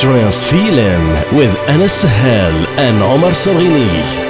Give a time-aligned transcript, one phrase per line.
[0.00, 4.29] Trance Feeling with Anas Sahel and Omar Salghini.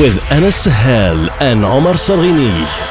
[0.00, 2.89] with Anas Sahal and Omar Sarghini.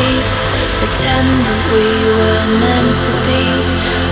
[0.00, 0.12] be.
[0.80, 1.86] Pretend that we
[2.18, 3.44] were meant to be.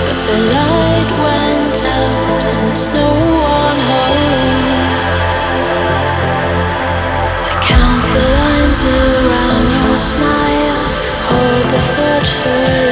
[0.04, 3.10] But the light went out and there's no
[3.56, 4.66] one home.
[7.50, 10.80] I count the lines around your smile.
[11.28, 12.87] Hold the thought for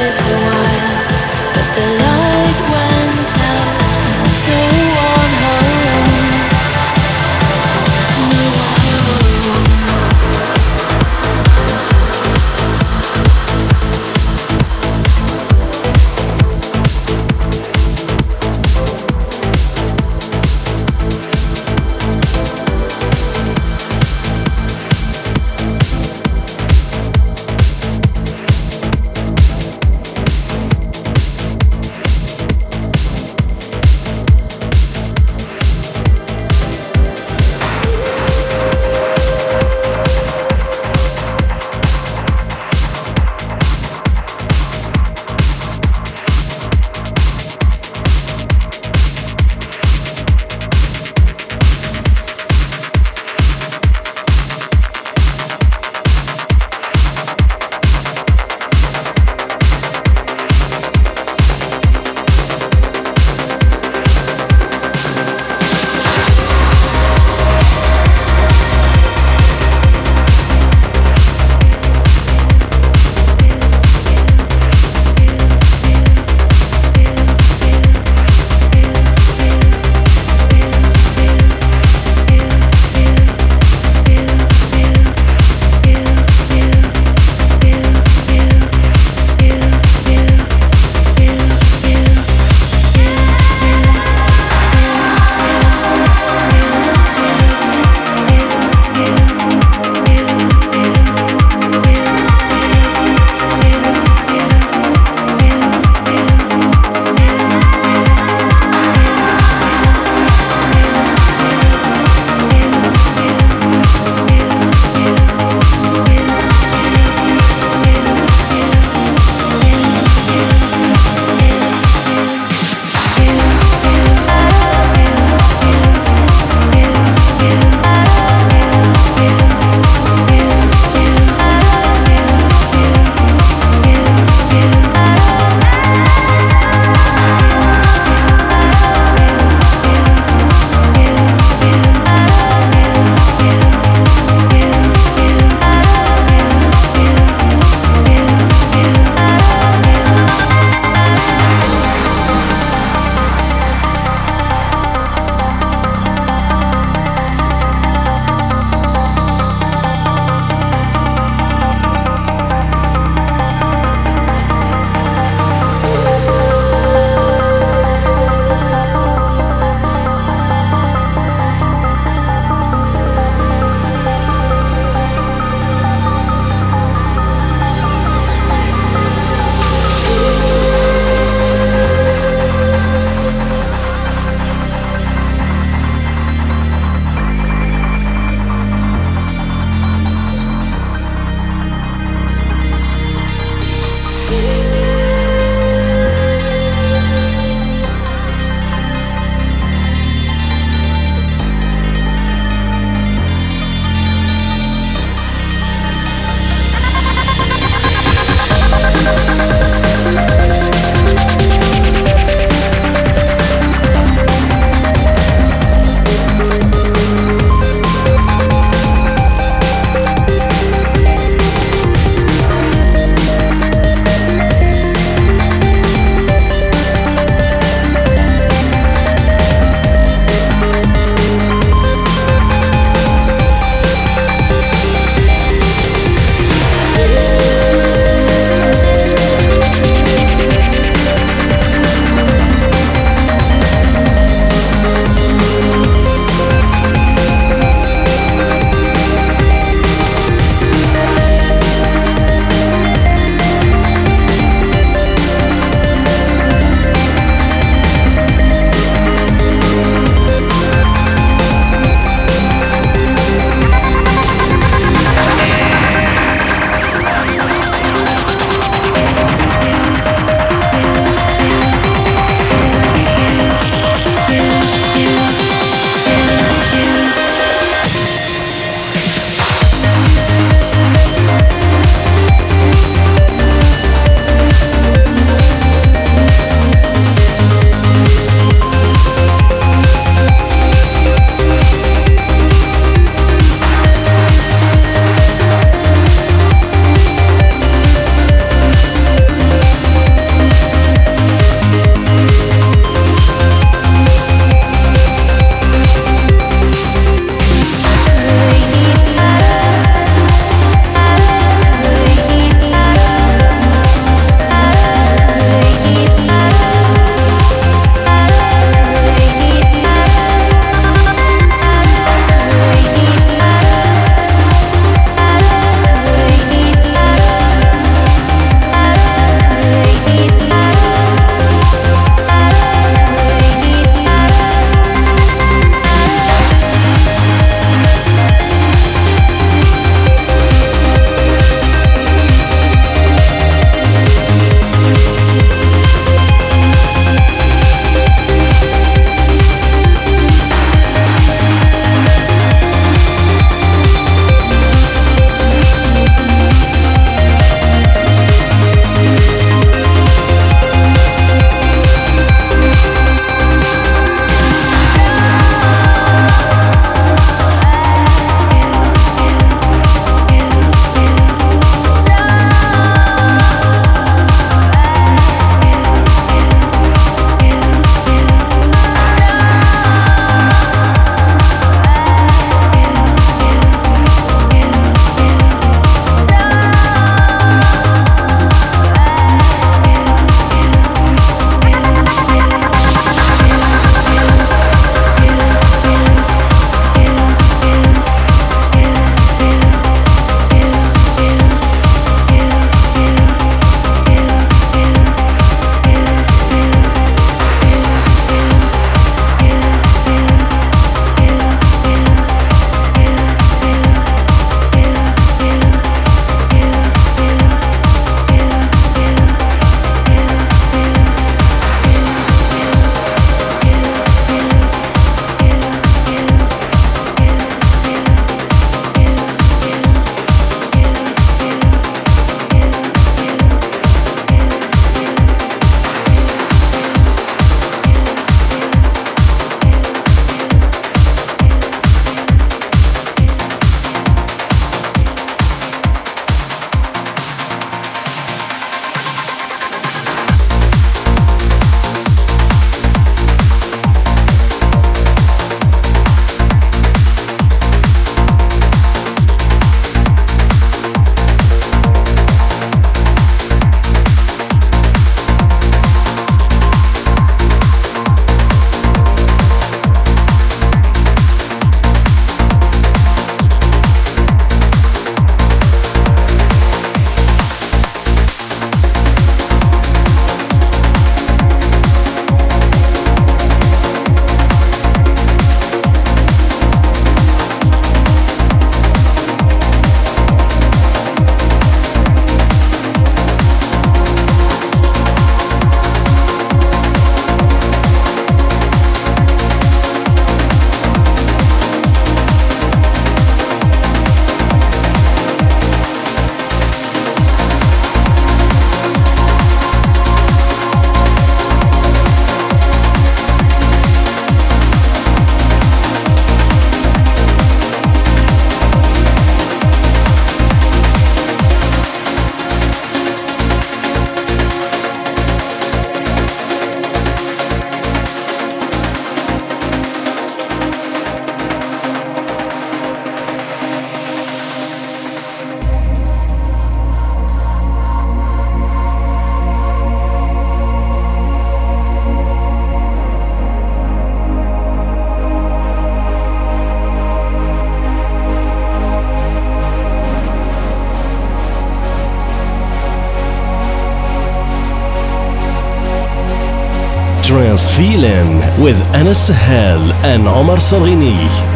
[557.57, 561.56] trance feeling with Anas Sahel and Omar Salini.